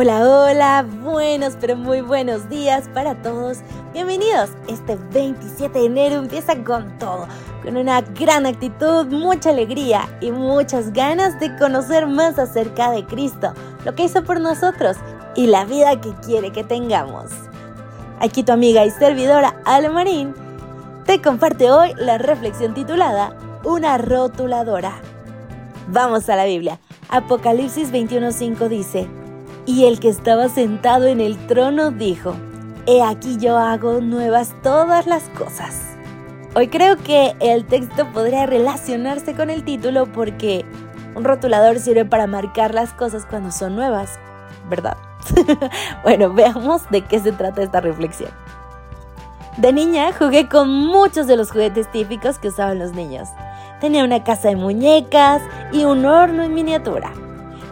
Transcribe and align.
Hola, 0.00 0.20
hola, 0.22 0.86
buenos 1.02 1.56
pero 1.60 1.74
muy 1.74 2.02
buenos 2.02 2.48
días 2.48 2.88
para 2.94 3.20
todos. 3.20 3.58
Bienvenidos. 3.92 4.48
Este 4.68 4.94
27 5.12 5.76
de 5.76 5.86
enero 5.86 6.14
empieza 6.18 6.54
con 6.62 6.96
todo, 7.00 7.26
con 7.64 7.76
una 7.76 8.02
gran 8.02 8.46
actitud, 8.46 9.06
mucha 9.06 9.50
alegría 9.50 10.08
y 10.20 10.30
muchas 10.30 10.92
ganas 10.92 11.40
de 11.40 11.56
conocer 11.56 12.06
más 12.06 12.38
acerca 12.38 12.92
de 12.92 13.06
Cristo, 13.06 13.54
lo 13.84 13.96
que 13.96 14.04
hizo 14.04 14.22
por 14.22 14.40
nosotros 14.40 14.96
y 15.34 15.48
la 15.48 15.64
vida 15.64 16.00
que 16.00 16.14
quiere 16.24 16.52
que 16.52 16.62
tengamos. 16.62 17.32
Aquí 18.20 18.44
tu 18.44 18.52
amiga 18.52 18.84
y 18.84 18.92
servidora 18.92 19.56
Alma 19.64 19.94
Marín 19.94 20.32
te 21.06 21.20
comparte 21.20 21.72
hoy 21.72 21.92
la 21.96 22.18
reflexión 22.18 22.72
titulada 22.72 23.36
Una 23.64 23.98
rotuladora. 23.98 24.92
Vamos 25.88 26.28
a 26.28 26.36
la 26.36 26.44
Biblia. 26.44 26.78
Apocalipsis 27.08 27.90
21:5 27.90 28.68
dice, 28.68 29.08
y 29.68 29.84
el 29.84 30.00
que 30.00 30.08
estaba 30.08 30.48
sentado 30.48 31.04
en 31.08 31.20
el 31.20 31.36
trono 31.46 31.90
dijo, 31.90 32.34
He 32.86 33.02
aquí 33.02 33.36
yo 33.36 33.58
hago 33.58 34.00
nuevas 34.00 34.54
todas 34.62 35.06
las 35.06 35.24
cosas. 35.38 35.82
Hoy 36.54 36.68
creo 36.68 36.96
que 36.96 37.36
el 37.38 37.66
texto 37.66 38.06
podría 38.14 38.46
relacionarse 38.46 39.34
con 39.34 39.50
el 39.50 39.64
título 39.64 40.06
porque 40.10 40.64
un 41.14 41.22
rotulador 41.22 41.80
sirve 41.80 42.06
para 42.06 42.26
marcar 42.26 42.72
las 42.72 42.94
cosas 42.94 43.26
cuando 43.26 43.52
son 43.52 43.76
nuevas, 43.76 44.18
¿verdad? 44.70 44.96
bueno, 46.02 46.32
veamos 46.32 46.88
de 46.88 47.02
qué 47.02 47.20
se 47.20 47.32
trata 47.32 47.62
esta 47.62 47.82
reflexión. 47.82 48.30
De 49.58 49.74
niña 49.74 50.12
jugué 50.18 50.48
con 50.48 50.70
muchos 50.70 51.26
de 51.26 51.36
los 51.36 51.50
juguetes 51.50 51.92
típicos 51.92 52.38
que 52.38 52.48
usaban 52.48 52.78
los 52.78 52.92
niños. 52.92 53.28
Tenía 53.82 54.02
una 54.02 54.24
casa 54.24 54.48
de 54.48 54.56
muñecas 54.56 55.42
y 55.72 55.84
un 55.84 56.06
horno 56.06 56.42
en 56.42 56.54
miniatura. 56.54 57.12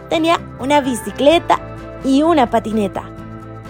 Tenía 0.09 0.39
una 0.59 0.79
bicicleta 0.79 1.59
y 2.07 2.23
una 2.23 2.49
patineta. 2.49 3.03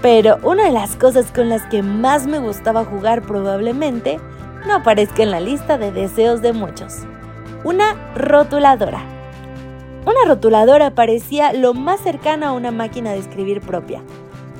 Pero 0.02 0.38
una 0.44 0.66
de 0.66 0.72
las 0.72 0.96
cosas 0.96 1.32
con 1.32 1.50
las 1.50 1.64
que 1.64 1.82
más 1.82 2.28
me 2.28 2.38
gustaba 2.38 2.86
jugar 2.86 3.24
probablemente 3.24 4.20
no 4.68 4.76
aparezca 4.76 5.24
en 5.24 5.32
la 5.32 5.40
lista 5.40 5.80
de 5.80 5.92
deseos 5.92 6.42
de 6.44 6.54
muchos. 6.54 7.00
Una 7.64 7.96
rotuladora. 8.16 9.02
Una 10.06 10.26
rotuladora 10.28 10.92
parecía 10.92 11.52
lo 11.52 11.74
más 11.74 12.00
cercano 12.00 12.46
a 12.46 12.52
una 12.52 12.72
máquina 12.72 13.12
de 13.12 13.18
escribir 13.18 13.60
propia. 13.60 14.02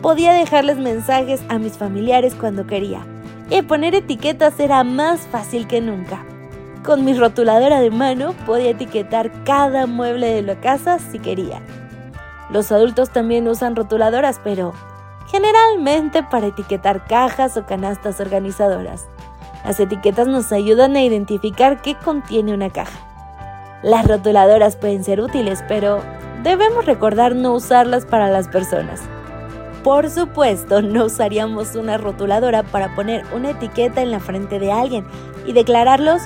Podía 0.02 0.34
dejarles 0.34 0.78
mensajes 0.78 1.42
a 1.48 1.60
mis 1.60 1.78
familiares 1.78 2.34
cuando 2.34 2.66
quería, 2.66 3.06
y 3.50 3.62
poner 3.62 3.94
etiquetas 3.96 4.60
era 4.60 4.84
más 4.84 5.22
fácil 5.22 5.68
que 5.68 5.82
nunca. 5.82 6.26
Con 6.84 7.06
mi 7.06 7.14
rotuladora 7.14 7.80
de 7.80 7.92
mano 7.92 8.34
podía 8.46 8.72
etiquetar 8.72 9.32
cada 9.44 9.86
mueble 9.86 10.28
de 10.28 10.42
la 10.42 10.56
casa 10.60 11.00
si 11.00 11.20
quería. 11.20 11.62
Los 12.50 12.72
adultos 12.72 13.10
también 13.10 13.48
usan 13.48 13.76
rotuladoras, 13.76 14.40
pero 14.44 14.74
generalmente 15.28 16.24
para 16.24 16.48
etiquetar 16.48 17.06
cajas 17.06 17.58
o 17.58 17.66
canastas 17.66 18.20
organizadoras. 18.20 19.08
Las 19.66 19.80
etiquetas 19.80 20.28
nos 20.28 20.52
ayudan 20.52 20.96
a 20.96 21.04
identificar 21.04 21.82
qué 21.82 21.96
contiene 21.96 22.54
una 22.54 22.70
caja. 22.70 23.00
Las 23.84 24.08
rotuladoras 24.08 24.78
pueden 24.78 25.04
ser 25.04 25.20
útiles, 25.20 25.64
pero 25.68 26.02
debemos 26.42 26.86
recordar 26.86 27.36
no 27.36 27.54
usarlas 27.54 28.06
para 28.06 28.30
las 28.30 28.48
personas. 28.48 29.02
Por 29.84 30.10
supuesto, 30.10 30.82
no 30.82 31.06
usaríamos 31.06 31.76
una 31.76 31.98
rotuladora 31.98 32.64
para 32.64 32.96
poner 32.96 33.26
una 33.34 33.52
etiqueta 33.52 34.02
en 34.02 34.12
la 34.12 34.20
frente 34.20 34.60
de 34.60 34.72
alguien 34.72 35.06
y 35.46 35.54
declararlos 35.54 36.22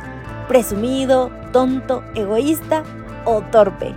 presumido, 0.47 1.31
tonto, 1.51 2.03
egoísta 2.13 2.83
o 3.25 3.41
torpe 3.51 3.95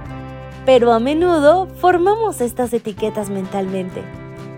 pero 0.64 0.92
a 0.92 0.98
menudo 0.98 1.66
formamos 1.66 2.41
estas 2.41 2.72
etiquetas 2.72 3.30
mentalmente. 3.30 4.02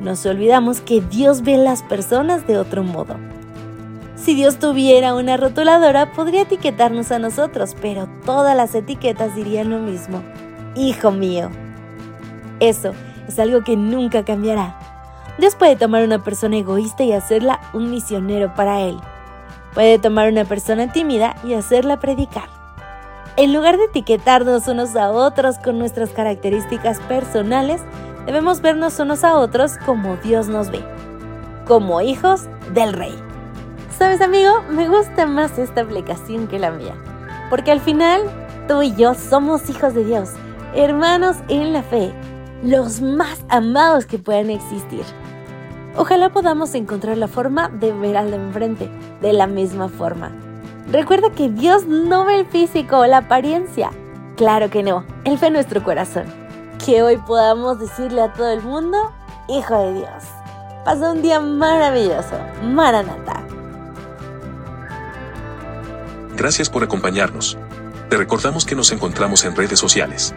Nos 0.01 0.25
olvidamos 0.27 0.81
que 0.81 1.01
Dios 1.01 1.43
ve 1.43 1.57
las 1.57 1.83
personas 1.83 2.47
de 2.47 2.59
otro 2.59 2.83
modo. 2.83 3.17
Si 4.15 4.35
Dios 4.35 4.59
tuviera 4.59 5.15
una 5.15 5.37
rotuladora, 5.37 6.13
podría 6.13 6.43
etiquetarnos 6.43 7.13
a 7.13 7.19
nosotros, 7.19 7.77
pero 7.81 8.09
todas 8.25 8.57
las 8.57 8.75
etiquetas 8.75 9.35
dirían 9.35 9.71
lo 9.71 9.79
mismo. 9.79 10.23
Hijo 10.75 11.11
mío. 11.11 11.51
Eso 12.61 12.93
es 13.29 13.39
algo 13.39 13.63
que 13.63 13.77
nunca 13.77 14.25
cambiará. 14.25 14.79
Dios 15.39 15.55
puede 15.55 15.77
tomar 15.77 16.03
una 16.03 16.25
persona 16.25 16.57
egoísta 16.57 17.05
y 17.05 17.13
hacerla 17.13 17.61
un 17.75 17.91
misionero 17.91 18.55
para 18.55 18.81
Él. 18.81 18.97
Puede 19.75 19.99
tomar 19.99 20.31
una 20.31 20.45
persona 20.45 20.91
tímida 20.91 21.37
y 21.45 21.53
hacerla 21.55 22.01
predicar. 22.01 22.56
En 23.39 23.53
lugar 23.53 23.77
de 23.77 23.85
etiquetarnos 23.85 24.67
unos 24.67 24.97
a 24.97 25.11
otros 25.11 25.59
con 25.59 25.79
nuestras 25.79 26.09
características 26.09 27.01
personales, 27.01 27.83
debemos 28.25 28.63
vernos 28.63 28.99
unos 28.99 29.25
a 29.25 29.37
otros 29.37 29.77
como 29.85 30.17
Dios 30.17 30.49
nos 30.49 30.71
ve, 30.71 30.83
como 31.67 32.01
hijos 32.01 32.49
del 32.73 32.95
rey. 32.95 33.15
¿Sabes 33.99 34.23
amigo? 34.23 34.63
Me 34.71 34.89
gusta 34.89 35.27
más 35.27 35.59
esta 35.59 35.83
aplicación 35.83 36.49
que 36.49 36.59
la 36.59 36.71
mía, 36.71 36.95
porque 37.51 37.73
al 37.73 37.81
final 37.81 38.23
tú 38.69 38.81
y 38.81 38.97
yo 38.97 39.13
somos 39.13 39.69
hijos 39.69 39.93
de 39.93 40.05
Dios, 40.05 40.31
hermanos 40.75 41.37
en 41.49 41.75
la 41.75 41.83
fe, 41.83 42.15
los 42.63 43.03
más 43.03 43.45
amados 43.51 44.07
que 44.07 44.19
puedan 44.19 44.49
existir. 44.49 45.05
Ojalá 45.95 46.31
podamos 46.31 46.75
encontrar 46.75 47.19
la 47.19 47.29
forma 47.29 47.69
de 47.69 47.93
ver 47.93 48.17
al 48.17 48.31
de 48.31 48.37
enfrente 48.37 48.91
de 49.21 49.35
la 49.35 49.47
misma 49.47 49.91
forma 49.91 50.33
Recuerda 50.91 51.31
que 51.31 51.49
Dios 51.49 51.87
no 51.87 52.25
ve 52.25 52.41
el 52.41 52.47
físico 52.47 52.99
o 52.99 53.07
la 53.07 53.19
apariencia. 53.19 53.91
Claro 54.37 54.71
que 54.71 54.83
no, 54.83 55.05
Él 55.25 55.37
ve 55.41 55.51
nuestro 55.51 55.83
corazón. 55.83 56.27
Que 56.85 57.03
hoy 57.03 57.17
podamos 57.17 57.81
decirle 57.81 58.23
a 58.23 58.33
todo 58.33 58.51
el 58.53 58.63
mundo, 58.63 59.13
Hijo 59.49 59.79
de 59.79 59.95
Dios. 59.95 60.25
Pasa 60.85 61.13
un 61.13 61.23
día 61.23 61.41
maravilloso. 61.41 62.39
Maranata. 62.63 63.45
Gracias 66.37 66.69
por 66.69 66.85
acompañarnos. 66.85 67.57
Te 68.09 68.17
recordamos 68.17 68.65
que 68.65 68.77
nos 68.77 68.93
encontramos 68.93 69.45
en 69.45 69.57
redes 69.57 69.79
sociales. 69.79 70.35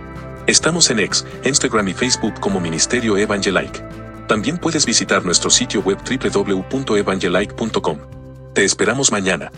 Estamos 0.48 0.90
en 0.90 1.00
X, 1.00 1.26
Instagram 1.44 1.90
y 1.90 1.94
Facebook 1.94 2.40
como 2.40 2.60
Ministerio 2.60 3.18
Evangelike. 3.18 3.84
También 4.28 4.58
puedes 4.58 4.86
visitar 4.86 5.24
nuestro 5.26 5.50
sitio 5.50 5.81
web 5.81 5.98
www.evangelike.com. 6.04 7.98
Te 8.54 8.64
esperamos 8.64 9.12
mañana. 9.12 9.52